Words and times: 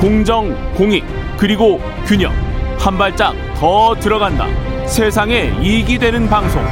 공정, 0.00 0.56
공익, 0.76 1.04
그리고 1.36 1.78
균형. 2.06 2.32
한 2.78 2.96
발짝 2.96 3.34
더 3.56 3.94
들어간다. 4.00 4.46
세상에 4.86 5.52
이익이 5.60 5.98
되는 5.98 6.26
방송. 6.26 6.64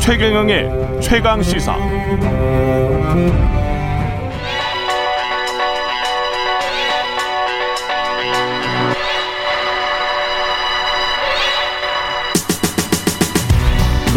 최경영의 0.00 1.02
최강 1.02 1.42
시사. 1.42 1.76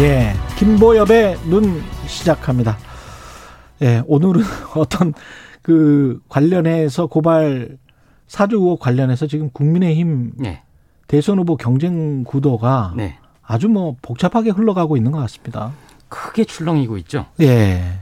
예, 0.00 0.32
김보엽의 0.56 1.36
눈 1.50 1.82
시작합니다. 2.06 2.78
예, 3.82 4.02
오늘은 4.06 4.42
어떤 4.74 5.12
그 5.60 6.18
관련해서 6.30 7.08
고발 7.08 7.76
사주 8.28 8.56
의혹 8.56 8.80
관련해서 8.80 9.26
지금 9.26 9.50
국민의힘 9.50 10.32
네. 10.36 10.62
대선 11.06 11.38
후보 11.38 11.56
경쟁 11.56 12.24
구도가 12.24 12.92
네. 12.96 13.18
아주 13.42 13.68
뭐 13.68 13.96
복잡하게 14.02 14.50
흘러가고 14.50 14.96
있는 14.96 15.10
것 15.10 15.18
같습니다. 15.20 15.72
크게 16.08 16.44
출렁이고 16.44 16.98
있죠. 16.98 17.26
예. 17.40 17.98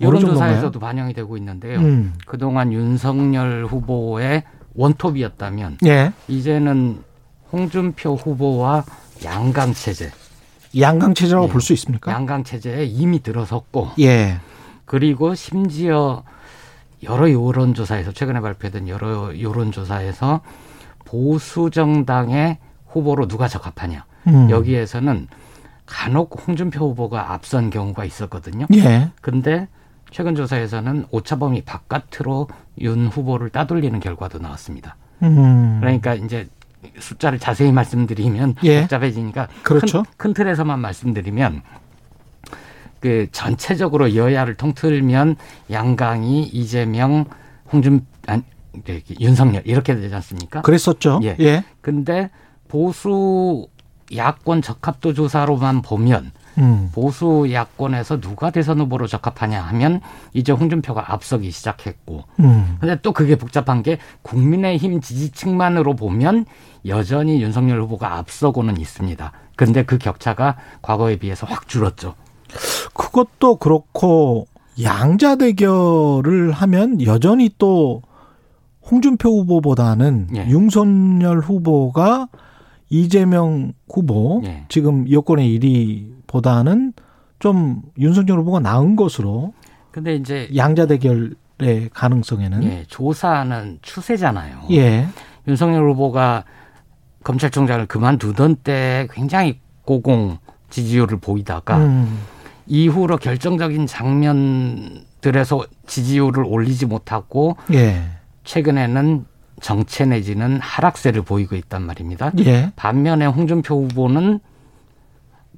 여론조사에서도 0.00 0.78
반영이 0.78 1.14
되고 1.14 1.36
있는데요. 1.38 1.78
음. 1.78 2.14
그동안 2.26 2.72
윤석열 2.72 3.64
후보의 3.66 4.44
원톱이었다면 4.74 5.78
예. 5.86 6.12
이제는 6.28 7.02
홍준표 7.50 8.14
후보와 8.14 8.84
양강 9.24 9.72
체제 9.72 10.10
양강 10.78 11.14
체제라고 11.14 11.46
예. 11.48 11.50
볼수 11.50 11.72
있습니까? 11.72 12.12
양강 12.12 12.44
체제에 12.44 12.84
이미 12.84 13.22
들어섰고, 13.22 13.92
예. 14.00 14.38
그리고 14.84 15.34
심지어 15.34 16.22
여러 17.02 17.30
여론조사에서 17.30 18.12
최근에 18.12 18.40
발표된 18.40 18.88
여러 18.88 19.38
여론조사에서 19.38 20.40
보수 21.04 21.70
정당의 21.70 22.58
후보로 22.86 23.28
누가 23.28 23.48
적합하냐 23.48 24.04
음. 24.28 24.50
여기에서는 24.50 25.28
간혹 25.84 26.46
홍준표 26.46 26.90
후보가 26.90 27.32
앞선 27.32 27.70
경우가 27.70 28.04
있었거든요. 28.04 28.66
예. 28.74 29.10
근데 29.20 29.68
최근 30.10 30.34
조사에서는 30.34 31.06
오차범위 31.10 31.62
바깥으로 31.62 32.48
윤 32.80 33.06
후보를 33.06 33.50
따돌리는 33.50 33.98
결과도 34.00 34.38
나왔습니다. 34.38 34.96
음. 35.22 35.78
그러니까 35.80 36.14
이제 36.14 36.48
숫자를 36.98 37.38
자세히 37.38 37.72
말씀드리면 37.72 38.56
예. 38.64 38.80
복잡해지니까 38.82 39.48
그렇죠. 39.62 40.02
큰, 40.02 40.12
큰 40.16 40.34
틀에서만 40.34 40.80
말씀드리면 40.80 41.62
그 43.06 43.28
전체적으로 43.30 44.16
여야를 44.16 44.56
통틀면 44.56 45.36
양강이 45.70 46.42
이재명 46.42 47.26
홍준 47.72 48.04
아니 48.26 48.42
윤석열 49.20 49.62
이렇게 49.64 49.94
되지 49.94 50.12
않습니까? 50.12 50.60
그랬었죠. 50.62 51.20
예. 51.22 51.36
예. 51.38 51.64
근데 51.80 52.30
보수 52.66 53.68
야권 54.12 54.62
적합도 54.62 55.14
조사로만 55.14 55.82
보면 55.82 56.32
음. 56.58 56.90
보수 56.92 57.46
야권에서 57.48 58.18
누가 58.18 58.50
대선 58.50 58.80
후보로 58.80 59.06
적합하냐 59.06 59.62
하면 59.62 60.00
이제 60.32 60.50
홍준표가 60.50 61.12
앞서기 61.12 61.52
시작했고. 61.52 62.24
음. 62.40 62.76
근데 62.80 62.98
또 63.02 63.12
그게 63.12 63.36
복잡한 63.36 63.84
게 63.84 63.98
국민의힘 64.22 65.00
지지층만으로 65.00 65.94
보면 65.94 66.44
여전히 66.86 67.40
윤석열 67.40 67.80
후보가 67.82 68.16
앞서고는 68.16 68.80
있습니다. 68.80 69.30
근데 69.54 69.84
그 69.84 69.96
격차가 69.96 70.56
과거에 70.82 71.16
비해서 71.16 71.46
확 71.46 71.68
줄었죠. 71.68 72.16
그것도 72.94 73.56
그렇고 73.56 74.46
양자 74.82 75.36
대결을 75.36 76.52
하면 76.52 77.02
여전히 77.02 77.50
또 77.58 78.02
홍준표 78.90 79.40
후보보다는 79.40 80.28
예. 80.36 80.46
윤석열 80.48 81.40
후보가 81.40 82.28
이재명 82.88 83.72
후보 83.90 84.42
예. 84.44 84.64
지금 84.68 85.10
여권의 85.10 85.58
1위보다는 85.58 86.92
좀 87.38 87.82
윤석열 87.98 88.38
후보가 88.40 88.60
나은 88.60 88.96
것으로. 88.96 89.52
근데 89.90 90.14
이제 90.14 90.48
양자 90.54 90.86
대결의 90.86 91.90
가능성에는 91.92 92.64
예, 92.64 92.84
조사는 92.86 93.78
추세잖아요. 93.82 94.66
예. 94.70 95.08
윤석열 95.48 95.90
후보가 95.90 96.44
검찰총장을 97.24 97.86
그만두던 97.86 98.56
때 98.56 99.08
굉장히 99.10 99.60
고공 99.84 100.38
지지율을 100.70 101.18
보이다가 101.18 101.78
음. 101.78 102.20
이후로 102.66 103.18
결정적인 103.18 103.86
장면들에서 103.86 105.64
지지율을 105.86 106.44
올리지 106.44 106.86
못하고 106.86 107.56
예. 107.72 108.02
최근에는 108.44 109.24
정체 109.60 110.04
내지는 110.04 110.60
하락세를 110.60 111.22
보이고 111.22 111.56
있단 111.56 111.82
말입니다. 111.82 112.32
예. 112.40 112.72
반면에 112.76 113.26
홍준표 113.26 113.84
후보는 113.84 114.40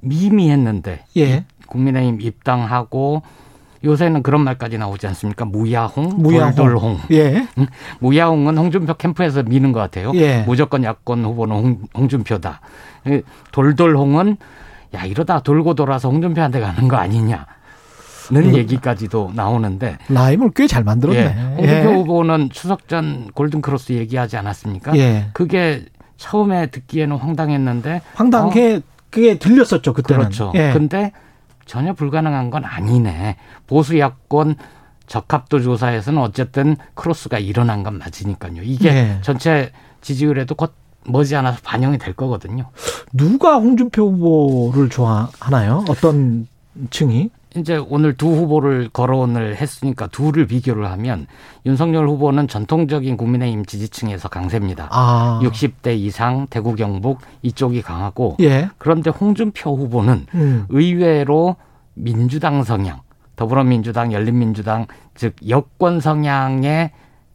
미미했는데 0.01 1.05
예. 1.17 1.45
국민의힘 1.67 2.21
입당하고 2.21 3.21
요새는 3.83 4.23
그런 4.23 4.43
말까지 4.43 4.77
나오지 4.77 5.07
않습니까? 5.07 5.45
무야홍, 5.45 6.15
무야홍. 6.17 6.55
돌돌홍. 6.55 6.99
예. 7.11 7.47
무야홍은 7.99 8.57
홍준표 8.57 8.95
캠프에서 8.95 9.43
미는 9.43 9.71
것 9.71 9.79
같아요. 9.79 10.11
예. 10.15 10.43
무조건 10.43 10.83
야권 10.83 11.23
후보는 11.23 11.55
홍, 11.55 11.81
홍준표다. 11.95 12.61
돌돌홍은 13.51 14.37
야 14.93 15.05
이러다 15.05 15.41
돌고 15.41 15.75
돌아서 15.75 16.09
홍준표한테 16.09 16.59
가는 16.59 16.87
거 16.87 16.97
아니냐. 16.97 17.45
는 18.31 18.55
얘기까지도 18.55 19.31
나오는데 19.33 19.97
라임을 20.07 20.51
꽤 20.51 20.67
잘 20.67 20.83
만들었네. 20.83 21.19
예, 21.19 21.41
홍준표 21.57 21.89
예. 21.89 21.93
후보는 21.95 22.49
추석 22.51 22.87
전 22.87 23.27
골든크로스 23.33 23.93
얘기하지 23.93 24.37
않았습니까? 24.37 24.95
예. 24.97 25.29
그게 25.33 25.85
처음에 26.17 26.67
듣기에는 26.67 27.15
황당했는데 27.15 28.01
황당해 28.13 28.75
어, 28.75 28.81
그게 29.09 29.39
들렸었죠 29.39 29.93
그때는. 29.93 30.25
그렇죠. 30.25 30.51
예. 30.53 30.71
근데 30.73 31.11
전혀 31.65 31.93
불가능한 31.93 32.51
건 32.51 32.65
아니네. 32.65 33.37
보수 33.65 33.97
야권 33.97 34.57
적합도 35.07 35.59
조사에서는 35.61 36.21
어쨌든 36.21 36.77
크로스가 36.93 37.39
일어난 37.39 37.81
건 37.81 37.97
맞으니까요. 37.97 38.61
이게 38.61 38.89
예. 38.89 39.17
전체 39.23 39.71
지지율에도 40.01 40.53
곧 40.53 40.75
머지않아서 41.09 41.59
반영이 41.63 41.97
될 41.97 42.13
거거든요. 42.13 42.69
누가 43.13 43.55
홍준표 43.55 44.11
후보를 44.11 44.89
좋아하나요? 44.89 45.85
어떤 45.89 46.47
층이? 46.89 47.29
이제 47.55 47.77
오늘 47.77 48.15
두 48.15 48.27
후보를 48.27 48.89
거론을 48.93 49.55
했으니까 49.55 50.07
둘을 50.07 50.45
비교를 50.45 50.89
하면 50.91 51.25
윤석열 51.65 52.07
후보는 52.07 52.47
전통적인 52.47 53.17
국민의힘 53.17 53.65
지지층에서 53.65 54.29
강세입니다. 54.29 54.89
아. 54.91 55.39
60대 55.41 55.97
이상 55.97 56.45
대구 56.49 56.75
경북 56.75 57.21
이쪽이 57.41 57.81
강하고 57.81 58.37
예. 58.41 58.69
그런데 58.77 59.09
홍준표 59.09 59.75
후보는 59.75 60.27
음. 60.35 60.65
의외로 60.69 61.55
민주당 61.95 62.63
성향, 62.63 63.01
더불어민주당, 63.35 64.13
열린민주당 64.13 64.85
즉 65.15 65.33
여권 65.47 65.99
성향의 65.99 66.91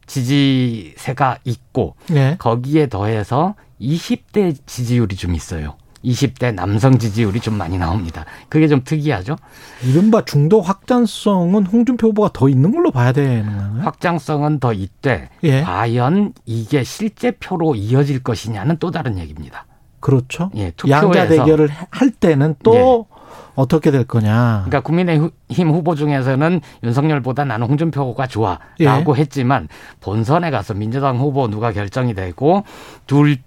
지지세가 0.07 1.39
있고 1.43 1.95
예. 2.11 2.35
거기에 2.39 2.87
더해서 2.87 3.55
20대 3.81 4.55
지지율이 4.65 5.15
좀 5.15 5.35
있어요. 5.35 5.75
20대 6.05 6.53
남성 6.53 6.97
지지율이 6.97 7.39
좀 7.39 7.55
많이 7.55 7.77
나옵니다. 7.77 8.25
그게 8.47 8.67
좀 8.67 8.83
특이하죠. 8.83 9.35
이른바 9.83 10.23
중도 10.23 10.61
확장성은 10.61 11.65
홍준표 11.65 12.09
후보가 12.09 12.29
더 12.31 12.47
있는 12.47 12.71
걸로 12.71 12.91
봐야 12.91 13.11
되는 13.11 13.45
거예요? 13.45 13.81
확장성은 13.83 14.59
더 14.59 14.71
있되 14.73 15.29
예. 15.43 15.61
과연 15.61 16.33
이게 16.45 16.83
실제 16.83 17.31
표로 17.31 17.75
이어질 17.75 18.21
것이냐는 18.21 18.77
또 18.79 18.91
다른 18.91 19.17
얘기입니다. 19.17 19.65
그렇죠. 19.99 20.51
예, 20.55 20.71
양자 20.87 21.27
대결을 21.27 21.69
할 21.89 22.11
때는 22.11 22.55
또 22.63 23.07
예. 23.09 23.14
어떻게 23.55 23.91
될 23.91 24.03
거냐. 24.03 24.63
그러니까 24.65 24.81
국민의힘 24.81 25.69
후보 25.71 25.95
중에서는 25.95 26.61
윤석열보다 26.83 27.45
나는 27.45 27.67
홍준표가 27.67 28.27
좋아라고 28.27 28.59
예. 28.79 29.21
했지만 29.21 29.67
본선에 30.01 30.51
가서 30.51 30.73
민주당 30.73 31.17
후보 31.17 31.47
누가 31.47 31.71
결정이 31.71 32.13
되고 32.13 32.63
둘 33.07 33.37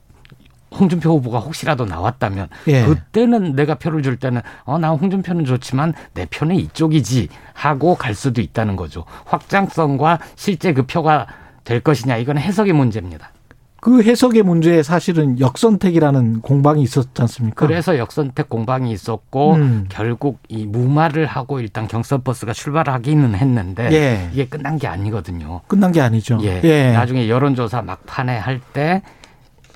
홍준표 0.71 1.11
후보가 1.13 1.39
혹시라도 1.39 1.87
나왔다면 1.87 2.49
예. 2.67 2.85
그때는 2.85 3.55
내가 3.57 3.77
표를 3.77 4.03
줄 4.03 4.17
때는 4.17 4.43
어 4.65 4.79
나 4.79 4.91
홍준표는 4.91 5.45
좋지만 5.47 5.95
내 6.15 6.27
표는 6.27 6.57
이쪽이지 6.57 7.29
하고 7.55 7.95
갈 7.95 8.15
수도 8.15 8.41
있다는 8.43 8.77
거죠. 8.77 9.05
확장성과 9.25 10.19
실제 10.37 10.73
그 10.75 10.85
표가 10.85 11.27
될 11.65 11.81
것이냐 11.81 12.17
이건 12.19 12.37
해석의 12.39 12.73
문제입니다. 12.75 13.31
그 13.81 14.03
해석의 14.03 14.43
문제에 14.43 14.83
사실은 14.83 15.39
역선택이라는 15.39 16.41
공방이 16.41 16.83
있었지 16.83 17.11
않습니까? 17.23 17.67
그래서 17.67 17.97
역선택 17.97 18.49
공방이 18.49 18.91
있었고 18.93 19.55
음. 19.55 19.87
결국 19.89 20.41
이 20.49 20.67
무마를 20.67 21.27
하고 21.27 21.61
일단 21.61 21.87
경선 21.87 22.23
버스가 22.25 22.53
출발하기는 22.53 23.35
했는데 23.37 23.89
예. 23.93 24.31
이게 24.33 24.47
끝난 24.47 24.79
게 24.79 24.89
아니거든요. 24.89 25.61
끝난 25.69 25.93
게 25.93 26.01
아니죠. 26.01 26.39
예. 26.43 26.61
예. 26.65 26.93
나중에 26.93 27.29
여론조사 27.29 27.83
막판에 27.83 28.37
할 28.39 28.61
때 28.73 29.03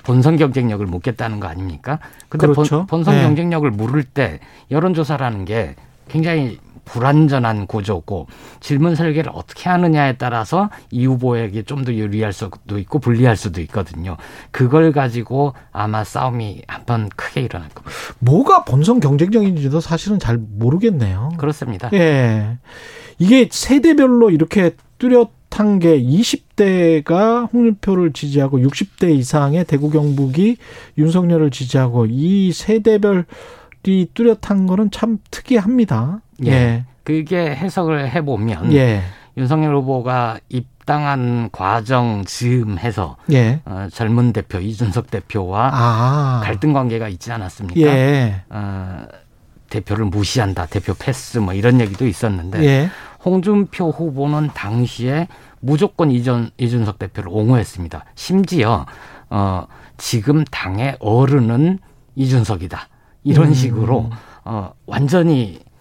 본선 0.03 0.35
경쟁력을 0.35 0.85
묻겠다는 0.85 1.39
거 1.39 1.47
아닙니까? 1.47 1.99
근데 2.29 2.47
그렇죠. 2.47 2.85
본, 2.85 3.03
선 3.03 3.15
네. 3.15 3.21
경쟁력을 3.23 3.69
물을 3.71 4.03
때 4.03 4.39
여론조사라는 4.69 5.45
게 5.45 5.75
굉장히 6.09 6.59
불완전한 6.85 7.67
구조고 7.67 8.27
질문 8.59 8.95
설계를 8.95 9.31
어떻게 9.33 9.69
하느냐에 9.69 10.17
따라서 10.17 10.69
이 10.89 11.05
후보에게 11.05 11.63
좀 11.63 11.83
더 11.83 11.93
유리할 11.93 12.33
수도 12.33 12.79
있고 12.79 12.99
불리할 12.99 13.35
수도 13.35 13.59
있거든요. 13.61 14.17
그걸 14.51 14.91
가지고 14.91 15.53
아마 15.71 16.03
싸움이 16.03 16.61
한번 16.67 17.09
크게 17.15 17.41
일어날 17.41 17.69
겁니다. 17.69 17.95
뭐가 18.19 18.63
본선 18.63 18.99
경쟁적인지도 18.99 19.81
사실은 19.81 20.19
잘 20.19 20.37
모르겠네요. 20.37 21.33
그렇습니다. 21.37 21.89
예. 21.93 22.57
이게 23.19 23.47
세대별로 23.51 24.29
이렇게 24.29 24.75
뚜렷한 24.97 25.79
게 25.79 26.01
20대가 26.01 27.51
홍준표를 27.51 28.13
지지하고 28.13 28.59
60대 28.59 29.13
이상의 29.15 29.65
대구 29.65 29.89
경북이 29.89 30.57
윤석열을 30.97 31.51
지지하고 31.51 32.07
이 32.09 32.51
세대별 32.51 33.25
이 33.85 34.07
뚜렷한 34.13 34.65
거는 34.67 34.91
참 34.91 35.19
특이합니다. 35.29 36.21
예. 36.45 36.51
예. 36.51 36.85
그게 37.03 37.55
해석을 37.55 38.11
해보면 38.11 38.73
예. 38.73 39.01
윤석열 39.37 39.75
후보가 39.75 40.39
입당한 40.49 41.49
과정 41.51 42.23
즈음해서 42.25 43.17
예. 43.31 43.61
어, 43.65 43.87
젊은 43.91 44.31
대표 44.33 44.59
이준석 44.59 45.09
대표와 45.09 45.71
아. 45.73 46.41
갈등 46.43 46.73
관계가 46.73 47.09
있지 47.09 47.31
않았습니까? 47.31 47.81
예. 47.81 48.43
어, 48.49 49.05
대표를 49.69 50.05
무시한다, 50.05 50.67
대표 50.67 50.93
패스 50.93 51.39
뭐 51.39 51.53
이런 51.53 51.81
얘기도 51.81 52.05
있었는데 52.05 52.63
예. 52.63 52.89
홍준표 53.25 53.89
후보는 53.89 54.49
당시에 54.53 55.27
무조건 55.59 56.11
이전 56.11 56.51
이준석 56.57 56.99
대표를 56.99 57.29
옹호했습니다. 57.31 58.05
심지어 58.15 58.85
어 59.29 59.65
지금 59.97 60.43
당의 60.45 60.97
어른은 60.99 61.79
이준석이다. 62.15 62.89
이런 63.23 63.47
음. 63.47 63.53
식으로 63.53 64.09
어 64.43 64.73
완전히 64.85 65.59
예, 65.61 65.72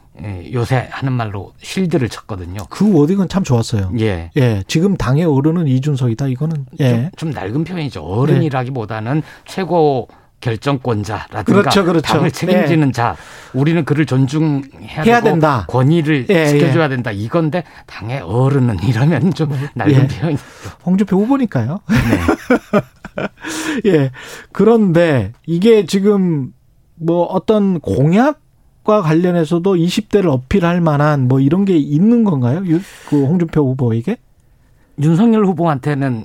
요새 0.52 0.88
하는 0.90 1.12
말로 1.14 1.52
쉴드를 1.62 2.08
쳤거든요. 2.08 2.60
그 2.68 2.92
워딩은 2.92 3.28
참 3.28 3.42
좋았어요. 3.44 3.92
예. 3.98 4.30
예. 4.36 4.62
지금 4.68 4.96
당의 4.96 5.24
어른은 5.24 5.66
이준석이다. 5.68 6.28
이거는 6.28 6.66
예. 6.80 7.10
좀, 7.16 7.30
좀 7.30 7.30
낡은 7.30 7.64
표현이죠. 7.64 8.02
어른이라기보다는 8.02 9.16
예. 9.18 9.22
최고 9.46 10.08
결정권자라든가 10.42 11.42
그렇죠, 11.44 11.84
그렇죠. 11.84 12.02
당을 12.02 12.30
책임지는 12.30 12.88
예. 12.88 12.92
자 12.92 13.16
우리는 13.54 13.84
그를 13.84 14.04
존중해야 14.04 15.02
해야 15.02 15.20
된다. 15.22 15.64
권위를 15.68 16.26
예, 16.28 16.46
지켜줘야 16.48 16.84
예. 16.84 16.88
된다 16.88 17.10
이건데 17.10 17.64
당의 17.86 18.20
어른은 18.20 18.82
이러면 18.84 19.32
좀 19.32 19.50
낡은 19.74 19.92
예. 19.92 20.06
표현이죠. 20.08 20.42
홍준표 20.84 21.16
후보니까요. 21.16 21.80
네. 21.88 23.22
예. 23.90 24.10
그런데 24.50 25.32
이게 25.46 25.86
지금 25.86 26.52
뭐 26.96 27.22
어떤 27.24 27.80
공약 27.80 28.41
과 28.84 29.00
관련해서도 29.02 29.76
20대를 29.76 30.26
어필할 30.26 30.80
만한 30.80 31.28
뭐 31.28 31.40
이런 31.40 31.64
게 31.64 31.76
있는 31.76 32.24
건가요? 32.24 32.62
그 33.08 33.24
홍준표 33.24 33.60
후보에게? 33.68 34.16
윤석열 35.00 35.46
후보한테는 35.46 36.24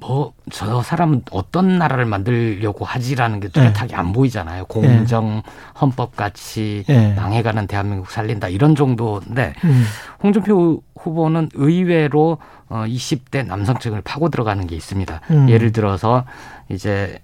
뭐 0.00 0.32
저 0.50 0.82
사람은 0.82 1.22
어떤 1.30 1.78
나라를 1.78 2.04
만들려고 2.04 2.84
하지라는 2.84 3.40
게 3.40 3.48
뚜렷하게 3.48 3.88
네. 3.88 3.94
안 3.94 4.12
보이잖아요. 4.12 4.64
공정, 4.66 5.36
네. 5.36 5.42
헌법 5.80 6.16
가치, 6.16 6.84
네. 6.86 7.14
망해가는 7.14 7.66
대한민국 7.66 8.10
살린다 8.10 8.48
이런 8.48 8.74
정도인데 8.74 9.54
음. 9.64 9.84
홍준표 10.22 10.82
후보는 10.96 11.50
의외로 11.54 12.38
어 12.68 12.84
20대 12.86 13.46
남성층을 13.46 14.02
파고 14.02 14.30
들어가는 14.30 14.66
게 14.66 14.76
있습니다. 14.76 15.20
음. 15.30 15.48
예를 15.48 15.72
들어서 15.72 16.24
이제 16.68 17.18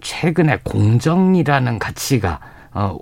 최근에 0.00 0.60
공정이라는 0.64 1.78
가치가 1.78 2.40
어, 2.72 2.96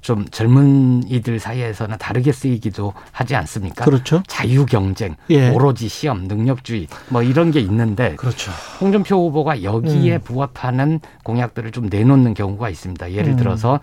좀 0.00 0.26
젊은이들 0.28 1.40
사이에서는 1.40 1.98
다르게 1.98 2.32
쓰이기도 2.32 2.94
하지 3.12 3.34
않습니까? 3.36 3.84
그렇죠. 3.84 4.22
자유 4.26 4.64
경쟁, 4.64 5.16
예. 5.30 5.50
오로지 5.50 5.88
시험, 5.88 6.24
능력주의 6.24 6.86
뭐 7.08 7.22
이런 7.22 7.50
게 7.50 7.60
있는데 7.60 8.14
그렇죠. 8.16 8.52
홍준표 8.80 9.16
후보가 9.16 9.62
여기에 9.62 10.16
음. 10.16 10.20
부합하는 10.22 11.00
공약들을 11.24 11.72
좀 11.72 11.88
내놓는 11.90 12.34
경우가 12.34 12.70
있습니다. 12.70 13.12
예를 13.12 13.32
음. 13.32 13.36
들어서 13.36 13.80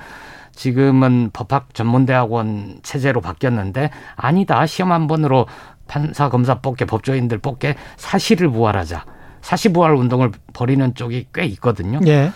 지금은 0.54 1.32
법학 1.34 1.74
전문대학원 1.74 2.80
체제로 2.82 3.20
바뀌었는데 3.20 3.90
아니다 4.16 4.66
시험 4.66 4.94
한 4.94 5.08
번으로 5.08 5.48
판사 5.88 6.30
검사 6.30 6.62
뽑게 6.62 6.86
법조인들 6.86 7.40
뽑게 7.40 7.76
사실을 7.98 8.50
부활하자. 8.50 9.06
사실 9.42 9.72
부활 9.74 9.94
운동을 9.94 10.32
벌이는 10.54 10.96
쪽이 10.96 11.28
꽤 11.32 11.46
있거든요. 11.46 12.00
예. 12.08 12.32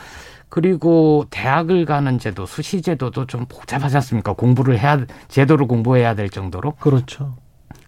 그리고 0.49 1.25
대학을 1.29 1.85
가는 1.85 2.17
제도, 2.19 2.45
수시 2.45 2.81
제도도 2.81 3.27
좀 3.27 3.45
복잡하지 3.47 3.97
않습니까? 3.97 4.33
공부를 4.33 4.79
해야 4.79 4.99
제도를 5.27 5.67
공부해야 5.67 6.15
될 6.15 6.29
정도로. 6.29 6.73
그렇죠. 6.79 7.35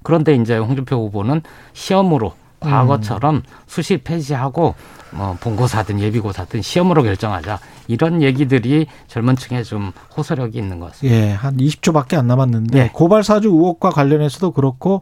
그런데 0.03 0.35
이제 0.35 0.57
홍준표 0.57 0.95
후보는 0.95 1.41
시험으로 1.73 2.33
과거처럼 2.59 3.35
음. 3.37 3.41
수시 3.65 3.97
폐지하고 3.97 4.75
뭐 5.11 5.35
본고사든 5.39 5.99
예비고사든 5.99 6.61
시험으로 6.61 7.03
결정하자 7.03 7.59
이런 7.87 8.21
얘기들이 8.21 8.85
젊은 9.07 9.35
층에 9.35 9.63
좀 9.63 9.91
호소력이 10.15 10.57
있는 10.57 10.79
것 10.79 10.91
같습니다. 10.91 11.17
예, 11.17 11.31
한 11.31 11.57
20초밖에 11.57 12.17
안 12.17 12.27
남았는데 12.27 12.79
네. 12.79 12.89
고발 12.93 13.23
사주 13.23 13.49
의혹과 13.49 13.89
관련해서도 13.89 14.51
그렇고 14.51 15.01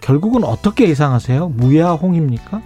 결국은 0.00 0.44
어떻게 0.44 0.88
예상하세요? 0.88 1.50
무야홍입니까? 1.50 2.62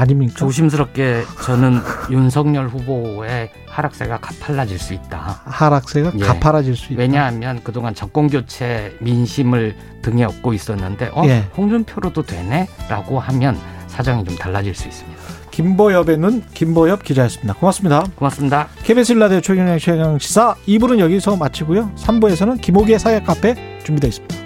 아닙니까? 0.00 0.34
조심스럽게 0.36 1.24
저는 1.44 1.80
윤석열 2.10 2.68
후보의 2.68 3.50
하락세가 3.68 4.18
가팔라질 4.18 4.78
수 4.78 4.94
있다. 4.94 5.42
하락세가 5.44 6.12
예. 6.18 6.24
가팔라질 6.24 6.76
수 6.76 6.92
있다. 6.92 7.00
왜냐하면 7.00 7.60
그동안 7.62 7.94
정권 7.94 8.28
교체 8.28 8.96
민심을 9.00 9.76
등에 10.02 10.24
업고 10.24 10.54
있었는데 10.54 11.10
어 11.12 11.24
예. 11.26 11.44
홍준표로도 11.56 12.22
되네라고 12.22 13.20
하면 13.20 13.58
사정이 13.88 14.24
좀 14.24 14.36
달라질 14.36 14.74
수 14.74 14.88
있습니다. 14.88 15.20
김보엽의 15.50 16.16
눈 16.16 16.42
김보엽 16.54 17.02
기자였습니다. 17.02 17.54
고맙습니다. 17.54 18.04
고맙습니다. 18.14 18.68
KBS 18.82 19.14
라디오 19.14 19.40
최경영 19.40 20.18
시사 20.18 20.54
2부는 20.66 20.98
여기서 21.00 21.36
마치고요. 21.36 21.90
3부에서는 21.96 22.60
김호기의 22.60 22.98
사회 22.98 23.20
카페 23.20 23.54
준비되어 23.84 24.08
있습니다. 24.08 24.39